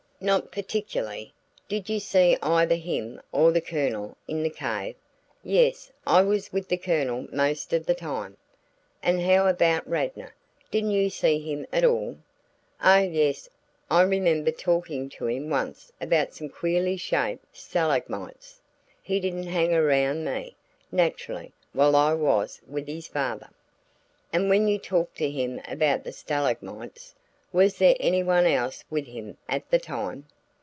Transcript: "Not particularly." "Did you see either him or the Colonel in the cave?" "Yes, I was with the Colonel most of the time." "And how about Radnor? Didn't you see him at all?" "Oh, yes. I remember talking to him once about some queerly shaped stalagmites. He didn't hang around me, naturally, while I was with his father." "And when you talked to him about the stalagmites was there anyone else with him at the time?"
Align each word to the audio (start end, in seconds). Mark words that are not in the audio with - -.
"Not 0.23 0.51
particularly." 0.51 1.33
"Did 1.67 1.89
you 1.89 1.99
see 1.99 2.37
either 2.43 2.75
him 2.75 3.19
or 3.31 3.51
the 3.51 3.59
Colonel 3.59 4.15
in 4.27 4.43
the 4.43 4.51
cave?" 4.51 4.95
"Yes, 5.43 5.91
I 6.05 6.21
was 6.21 6.53
with 6.53 6.67
the 6.67 6.77
Colonel 6.77 7.25
most 7.31 7.73
of 7.73 7.87
the 7.87 7.95
time." 7.95 8.37
"And 9.01 9.19
how 9.21 9.47
about 9.47 9.89
Radnor? 9.89 10.35
Didn't 10.69 10.91
you 10.91 11.09
see 11.09 11.39
him 11.39 11.65
at 11.73 11.83
all?" 11.83 12.17
"Oh, 12.83 12.99
yes. 12.99 13.49
I 13.89 14.03
remember 14.03 14.51
talking 14.51 15.09
to 15.09 15.25
him 15.25 15.49
once 15.49 15.91
about 15.99 16.35
some 16.35 16.49
queerly 16.49 16.97
shaped 16.97 17.57
stalagmites. 17.57 18.61
He 19.01 19.19
didn't 19.19 19.47
hang 19.47 19.73
around 19.73 20.23
me, 20.23 20.55
naturally, 20.91 21.51
while 21.73 21.95
I 21.95 22.13
was 22.13 22.61
with 22.67 22.85
his 22.87 23.07
father." 23.07 23.49
"And 24.31 24.51
when 24.51 24.67
you 24.67 24.77
talked 24.77 25.17
to 25.17 25.31
him 25.31 25.59
about 25.67 26.03
the 26.03 26.11
stalagmites 26.11 27.15
was 27.53 27.79
there 27.79 27.97
anyone 27.99 28.45
else 28.45 28.81
with 28.89 29.05
him 29.05 29.35
at 29.49 29.69
the 29.71 29.77
time?" 29.77 30.25